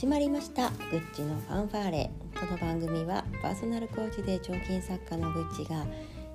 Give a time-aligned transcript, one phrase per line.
[0.00, 0.70] 始まりました。
[0.70, 2.10] グッチのファンファーレ。
[2.34, 5.84] この番組はパーソナルコーチで彫金作家のグッチが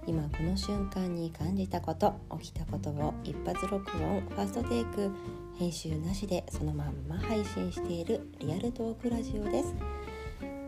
[0.06, 5.10] 今この瞬間に感じたこと起きたことを一発録音ファーストテイク
[5.58, 9.74] 編集なしでそのまんま配信しているリアルトークラジオです。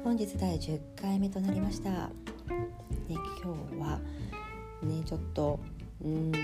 [0.04, 2.10] 本日第10回目となりました、ね、
[3.10, 4.00] 今日は
[4.82, 5.60] ねちょっと
[6.04, 6.42] うん頑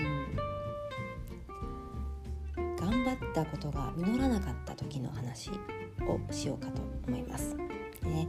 [3.04, 5.50] 張ったことが実らなかった時の話。
[6.08, 7.54] をしようかと思います。
[7.54, 8.28] ね、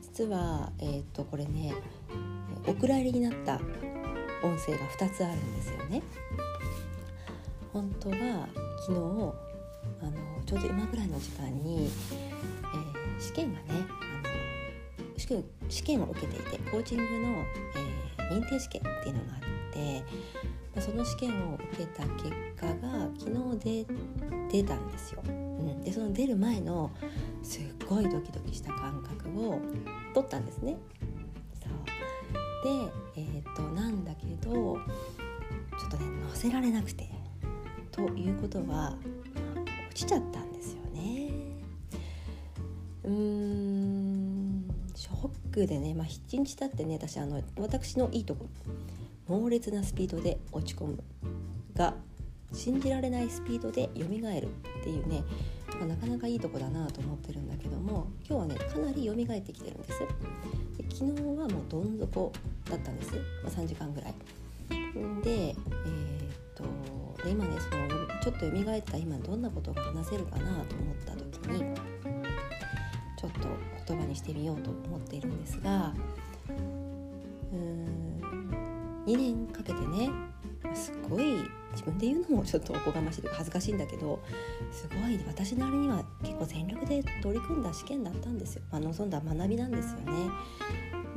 [0.00, 1.74] 実は、えーと、これね
[2.66, 3.60] お蔵入りになった
[4.42, 6.02] 音声が2つあるんですよね。
[7.72, 8.48] 本当は
[8.86, 8.98] 昨日
[10.00, 10.12] あの
[10.46, 17.44] ちょうど今ぐらいの時間に、えー、試験がねあの試験試験を受けていてコーチングの、
[18.18, 23.86] えー、認定試験っていうのがあってその試験を受けた結果が昨日で
[24.50, 25.43] 出たんですよ。
[25.82, 26.90] でその出る前の
[27.42, 29.60] すっごいドキドキした感覚を
[30.14, 30.76] 取ったんですね。
[31.62, 37.08] そうで、えーと、なんだけどちょっとね乗せられなくて
[37.90, 38.96] ということは、
[39.90, 41.30] 落ちちゃったんですよね。
[43.04, 48.46] うーんショックでね、まあ、7日経ってね私あの私のいいとこ
[49.28, 51.04] 猛烈なスピードで落ち込む
[51.74, 51.94] が
[52.54, 55.24] 信じられないスピードで蘇るっていうね、
[55.78, 60.00] まあ、なかなかいいとこだなと思ってるんだけども今日はねかなり蘇ってきてるんです。
[60.00, 62.32] で昨日はもうどん底
[62.70, 64.14] だったんです、まあ、3時間ぐらい。
[65.22, 65.56] でえー、っ
[66.54, 67.88] とで今ねその
[68.22, 71.74] ちょっと蘇った今どんなことが話せるかなと思った時に
[73.18, 73.48] ちょっと
[73.86, 75.92] 言葉にしてみようと思っているんですが
[77.52, 80.10] うーん2年かけてね
[80.74, 81.36] すっごい
[81.74, 84.20] 自分で言うのもちょっとおこがましいというか恥ずかしいんだけど
[84.72, 90.30] すごい私なりには結構全力で取り組んだ試験だったんですよ、まあ、望んだ学びなんですよね。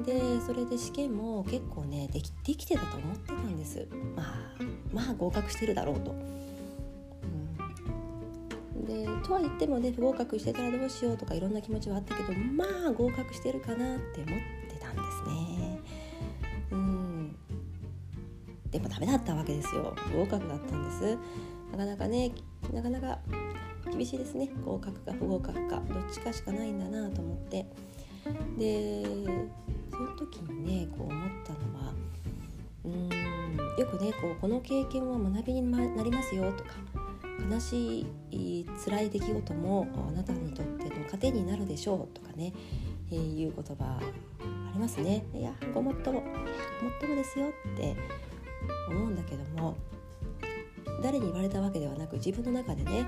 [0.06, 4.28] でそれで試験も結構ねできできてたと思ってたんですまあ
[4.94, 6.12] まあ合格してるだろうと。
[8.78, 14.57] うん、でとは言ってもね不合格してたらどうしようとかいろんな気持ちはあったけどまあ合格してるかなって思って
[18.78, 19.96] でもダメだったわけですよ。
[19.96, 21.18] 不合格だったんです。
[21.72, 22.32] なかなかね
[22.72, 23.18] なかなか
[23.92, 24.52] 厳しいですね。
[24.64, 25.82] 合格か不合格か。
[25.88, 27.66] どっちかしかないんだなと思って。
[28.58, 29.04] で
[29.90, 31.94] その時にねこう思ったのは
[32.86, 33.10] うん
[33.80, 36.72] よくねこうこの経験は学びになりますよとか
[37.50, 42.54] 悲しい辛い出来事もあなたにとっての糧になるでしょうとかね、
[43.12, 44.02] えー、いう言葉あ
[44.74, 45.26] りますね。
[45.34, 47.96] いやごもっともごもっともですよって
[48.90, 49.78] 思うんだけども
[51.02, 53.06] 誰に言われたわけではなく自分の中でね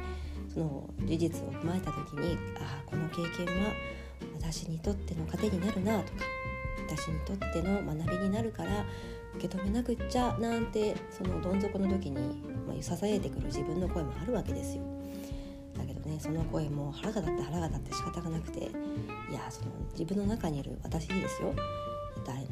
[0.54, 3.72] その事実を踏まえた時にああこの経験は
[4.40, 6.24] 私にとっての糧になるなとか
[6.88, 8.84] 私にとっての学びになるから
[9.36, 12.18] 受け止めなくっちゃなんてそのどん底の時に、
[12.68, 14.84] まあ、支えてくる自分の声もあるわけですよ。
[15.78, 18.64] だけどねその声も腹が立って腹が立って仕方がなくてい
[19.34, 21.54] やその自分の中にいる私にですよ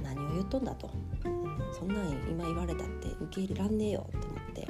[0.04, 0.90] 何を言っとんだと、
[1.78, 4.08] そんなん今言われたって受け入れらんねえよ。
[4.08, 4.68] って思って。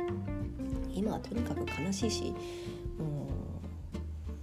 [0.94, 2.34] 今はとにかく悲しいし
[2.98, 3.28] も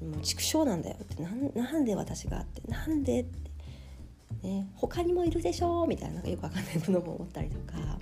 [0.00, 0.97] うもう畜生なんだよ。
[1.03, 2.62] ってなんで私がって。
[2.69, 7.98] なんでって、ね、他にもいるでしょみたいなよくわかんないものも思ったりとか。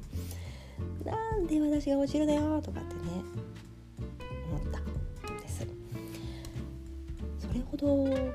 [1.04, 2.60] なんで私が落ちるだよ。
[2.60, 3.00] とかってね。
[4.50, 4.80] 思った。
[5.32, 5.66] んです。
[7.38, 7.86] それほど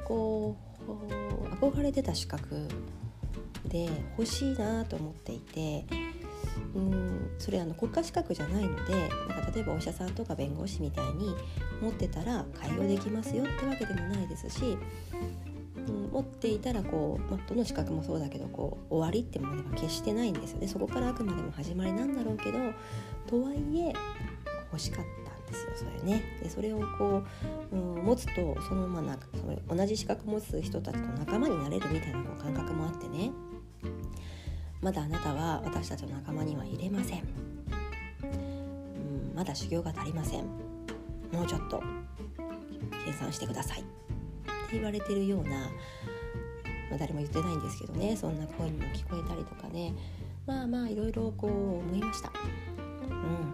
[0.05, 0.55] こ
[0.87, 2.67] う憧れてた資格
[3.85, 5.85] で欲しいなと思っていて
[6.73, 11.35] うんそれあの国家資格じゃないのでなんか例えばお医者さんとか弁護士みたいに
[11.81, 14.77] 持ってたら開業できますよってわけでもないですし、
[15.87, 22.59] うん、持っていたらこう、まあ、どの資格もそうだけどこう終わりってものは決してないんですよねそこからあくまでも始まりなんだろうけど
[23.27, 23.93] とはいえ
[24.71, 26.23] 欲しかったんですよそれね。
[26.43, 27.23] でそれをこ
[27.71, 33.31] う、うん、持つとそのままそれ同じ資格持つ人たちと仲間になれるみたいな感覚もあってね
[34.81, 37.23] まだあなたは私たちの仲間には入れません、
[38.23, 40.45] うん、まだ修行が足りません。
[41.31, 41.81] もうちょっと
[43.05, 43.81] 計算してください。
[43.81, 45.49] って言われてるような、
[46.89, 48.15] まあ、誰も言ってないんですけどね。
[48.15, 49.93] そんな声にも聞こえたりとかね。
[50.45, 52.31] まあまあいろいろこう思いました。
[53.09, 53.53] うん。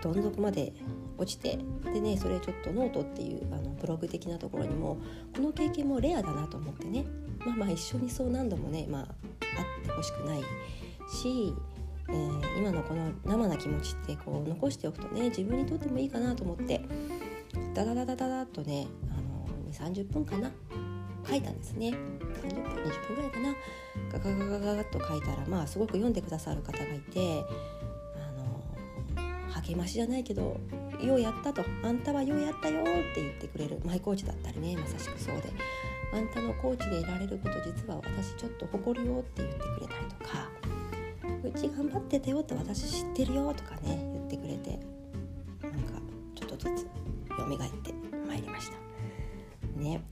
[0.00, 0.72] どん底まで
[1.18, 1.58] 落ちて
[1.92, 4.98] でねそれちょっとノートっていうあのブログ的なところにも
[5.36, 7.04] この経験もレアだなと思ってね。
[7.44, 11.54] まあまあ一緒にそう何度もね、まあ、あってほしくないし、
[12.08, 16.80] えー、今のこの生な気持ちってこう残しておくとね自分にとってもいいかなと思って
[17.74, 20.50] ダダダダダダッとねあの30分かな？
[21.28, 21.88] 書いたんですね。
[21.88, 23.54] 30分20分ぐらいかな？
[24.12, 27.44] ガガガガガガッと書いたらまあすごく読んでくださる方がいて
[28.16, 30.58] あの励ましじゃないけど
[31.02, 32.84] 「ようやった」と「あんたはようやったよ」っ
[33.14, 35.52] て言ってくれるマイコーチだったりねまさしくそうで
[36.12, 40.50] 「あんたのコーチでいられること実は私ちょっと誇るよ」って言ってくれたりとか
[41.44, 44.78] 「うち頑張ってたよって私知ってるよ」とかね言ってくれて
[45.62, 46.00] なんか
[46.34, 46.86] ちょっとずつ
[47.28, 47.92] 蘇って
[48.26, 48.76] まいりました。
[49.78, 50.02] ね。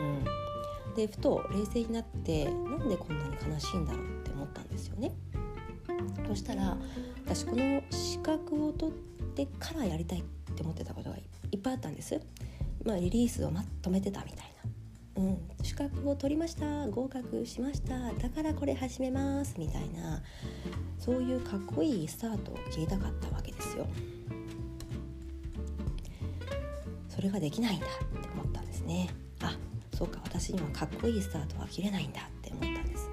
[0.00, 0.94] うん。
[0.94, 5.12] でふと冷静になってなんでこんなに悲しいんだろうって思ったんですよね。
[6.26, 6.76] そしたら
[7.24, 8.94] 私この資格を取っ
[9.34, 10.22] てからやりたいっ
[10.54, 11.22] て思ってたことがい
[11.56, 12.20] っぱいあったんです。
[12.84, 14.49] まあリリースをまとめてたみたい
[15.20, 16.88] うん、資格を取りました。
[16.88, 18.12] 合格しました。
[18.14, 19.54] だからこれ始めます。
[19.58, 20.22] みたいな。
[20.98, 23.86] そういうかっこいいスタートを切りたかったわけですよ。
[27.08, 29.10] それができないんだって思ったんですね。
[29.42, 29.54] あ
[29.92, 30.20] そうか。
[30.24, 33.10] 私にはかっこいいスタートは切れないんだって思ったんです。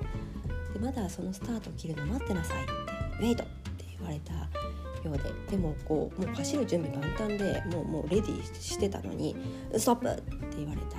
[0.74, 2.72] でまだそのスタートを切るの待ってなさいって
[3.20, 5.24] ウェイトって言われたようで。
[5.52, 9.36] でもこうもう走る準備万端でもうもうレディーしてたのに
[9.78, 10.16] 「ストップ!」っ
[10.50, 10.98] て言われた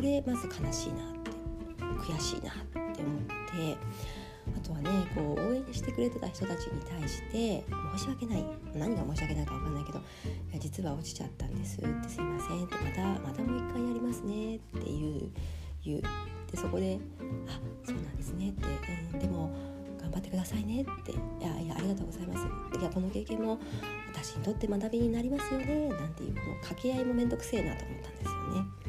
[0.00, 1.30] これまず悲しいなって
[2.10, 2.54] 悔しいなっ
[2.94, 3.76] て思って
[4.56, 7.62] あとはねこう応援してくれてた人たちに対して
[7.98, 8.44] 申し訳ない
[8.74, 9.98] 何が申し訳ないか分かんないけど
[10.52, 15.30] 「いや実は落ちちゃったんです」って「すいません」って「またまたもう一回やりますね」っていう
[15.84, 16.02] 言う
[16.50, 16.98] でそこで
[17.46, 18.64] 「あそうなんですね」って
[19.12, 19.50] 「うん、でも
[20.00, 21.14] 頑張ってくださいね」って「い
[21.44, 22.46] やいやありがとうございます」
[22.80, 23.58] いやこの経験も
[24.14, 28.79] 私にとって学びになりますよねなんていうこの掛け合いも面倒くせえなと思ったんですよね。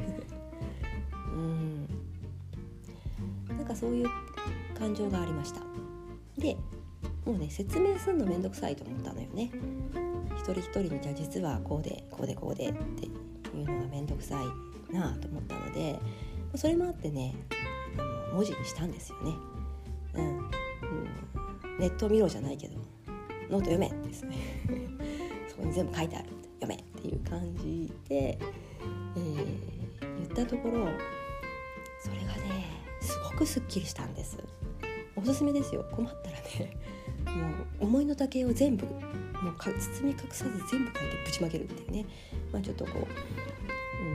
[1.42, 1.44] う
[3.52, 3.56] ん。
[3.56, 4.08] なんかそういう
[4.78, 5.60] 感情がありました。
[6.38, 6.56] で
[7.24, 9.50] もうね説明するの面倒くさいと思ったのよね。
[10.42, 13.10] 一人一人にじゃあ実はこうでこうでこうでってい
[13.54, 16.00] うのが面倒くさいなあと思ったので
[16.56, 17.36] それもあってね
[17.96, 18.02] あ
[18.32, 19.36] の文字にしたんですよね、
[20.14, 20.50] うん、うん、
[21.78, 22.76] ネット見ろじゃないけど
[23.50, 24.36] ノート読めですね。
[25.48, 26.28] そこに全部書いてある
[26.60, 28.36] 読めっていう感じで、
[29.16, 29.46] えー、
[30.00, 30.88] 言ったところ
[33.42, 34.38] くすっきりしたんです。
[35.16, 35.84] おすすめですよ。
[35.90, 36.76] 困ったらね
[37.26, 37.48] も
[37.80, 38.92] う思いの丈を全部も
[39.50, 39.72] う包
[40.04, 42.06] み隠さず全部書いてぶちまけるっていうね。
[42.52, 43.06] まあちょっとこう、うん、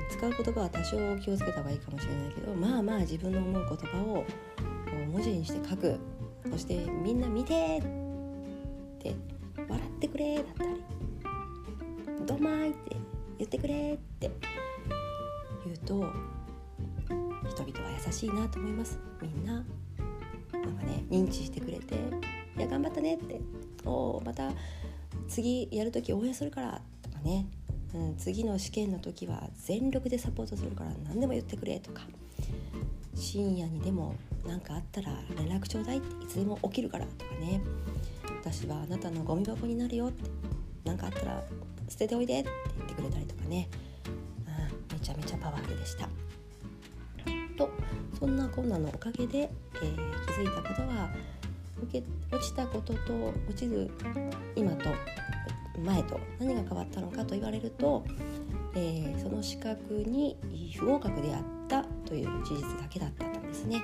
[0.09, 4.24] 使う言葉は多少気をつけた方がいいかもしれないけどまあまあ自分の思う言葉を
[5.12, 6.00] 文字にして書く。
[6.50, 7.81] そしてみんな見てっ
[9.00, 9.13] て
[9.68, 10.69] 笑ってくれだったり。
[12.25, 12.95] どまいって
[13.38, 14.31] 言ってくれって
[15.65, 16.37] 言うと
[17.57, 19.00] 人々は優しいなと思います。
[19.19, 19.54] みんな。
[19.54, 21.95] なんかね認知してくれて
[22.57, 23.42] 「いや頑張ったね」って
[23.83, 24.51] 「おおまた
[25.27, 27.48] 次やる時応援するから」とかね、
[27.94, 32.07] うん、次の試験の時は全力でサポートするから何でも言ってくれとか。
[33.15, 34.13] 深夜にでも
[34.45, 37.62] 何かあったら連絡ちょうだいっていつでも起きるからとかね。
[38.39, 40.30] 私はあなたのゴミ箱になるよって。
[40.86, 41.44] 何かあったら
[41.89, 43.68] 捨てておいでって言ってくれたりとかね、
[44.45, 46.07] うん、めちゃめちゃパワフルでした。
[48.19, 51.10] そんなこんなのおかげで、えー、気づいたことは
[51.84, 53.14] 受け落ちたことと
[53.48, 53.92] 落ちる
[54.56, 54.90] 今と
[55.80, 58.04] 前と何が変わったのかと言われると、
[58.74, 60.36] えー、その資格に
[60.76, 63.81] 不合格であったという事実だけだったんですね。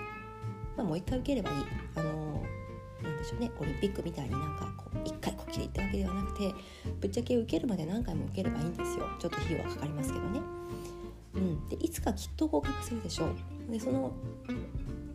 [0.75, 1.57] まあ、もう一回受ければいい。
[1.95, 2.43] あの
[3.03, 6.53] なんでしょうねオリンピックみたいになんかこう一回こっきりってわけではなくて
[7.01, 10.39] ぶっちゃけ受けるまで何回も受ければいいんですよちょっと費用はかかりますけどね。
[11.35, 13.71] うん、でいつかきっと合格するでしょう。
[13.71, 14.11] でその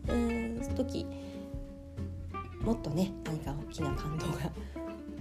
[0.07, 1.05] うん時
[2.61, 4.51] もっとね何か大きな感動が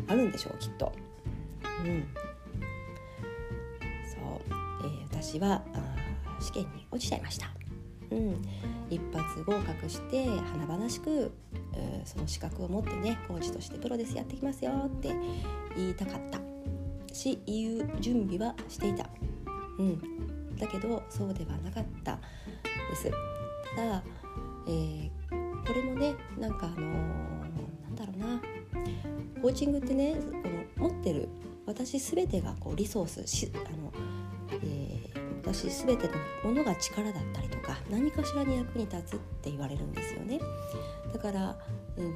[0.09, 0.93] あるんでしょうきっと。
[1.85, 2.05] うん、
[4.05, 4.23] そう、
[4.85, 5.97] えー、私はあ
[6.41, 7.49] 試験に落ちちゃいました。
[8.11, 8.43] うん、
[8.91, 11.31] 一発合格して華々しく
[12.05, 15.15] その資格を持ってねコーチとしてプロレスやってきますよって
[15.77, 16.41] 言いたかった。
[17.13, 19.09] し言う準備はしていた、
[19.79, 20.01] うん、
[20.59, 22.19] だけどそうではなかった
[22.91, 23.11] です。
[23.77, 24.03] ただ、
[24.67, 25.11] えー、
[25.67, 26.81] これもねなんかあのー、
[27.85, 28.41] なんだろうな。
[29.41, 30.17] コーチングってね
[30.77, 31.29] この持ってる
[31.67, 33.93] 私全てがこうリソースしあの、
[34.65, 40.41] えー、私全てのものが力だったりとか何かしらに役に立つって言われるんですよね。
[41.13, 41.57] だから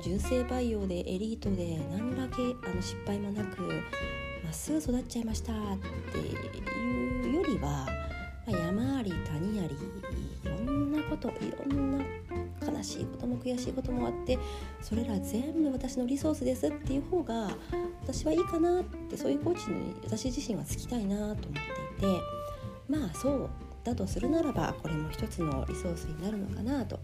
[0.03, 3.63] 純正培養でエリートで何らけあの失敗もなく
[4.45, 5.57] まっすぐ育っちゃいましたっ
[6.13, 7.87] ていうよりは
[8.47, 9.77] まあ、山あり谷あり
[10.45, 11.33] いろんなことい
[11.67, 12.05] ろんな
[12.67, 14.39] 悲しいことも悔しいこともあって
[14.81, 17.51] それら全部私のリソースですっていう方が
[18.03, 22.21] 私はいいかなってそういうコーチに私自身はつきたいなと思っていて
[22.89, 23.51] まあそう
[23.85, 27.01] だとするならばこれも一つのリソースになるのかなと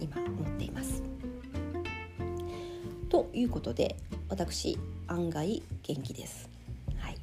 [0.00, 1.02] 今思っています。
[3.08, 3.96] ということで
[4.30, 6.48] 私案外元気です。
[6.96, 7.16] はい、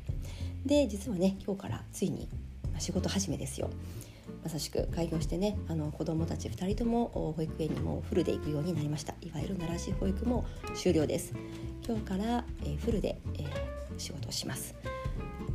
[0.66, 2.30] で実はね今日からついに
[2.80, 3.70] 仕事始めですよ。
[4.44, 9.14] まさしく開業してねあの子どもたち2人とも保育園にもフルで行くようになりました。
[9.22, 10.46] いわゆる奈良市保育も
[10.76, 11.34] 終了です。
[11.86, 13.46] 今日から、えー、フルで、えー、
[13.98, 14.76] 仕事をします。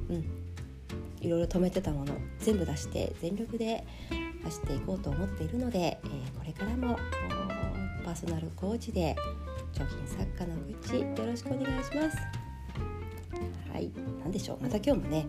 [0.08, 0.24] うん。
[1.20, 3.86] いろいろ止めてたもの全部出して全力で
[4.42, 6.98] 走っていこうと思っているので、えー、これからも
[8.04, 9.16] パーソナルコーチで
[9.72, 12.18] 貯金作家の口よろしくお願いします。
[13.72, 13.90] はい。
[14.22, 14.58] 何でしょう。
[14.62, 15.26] また今日もね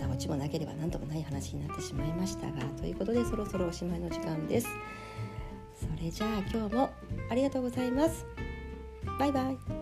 [0.00, 4.68] たオチもなければ何ともない話になってしまいましたがということでそろそろおしまいの時間です。
[5.74, 6.90] それじゃあ今日も
[7.30, 8.26] ありがとうございます。
[9.18, 9.79] バイバイ。